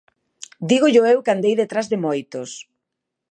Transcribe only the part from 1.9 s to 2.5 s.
de moitos.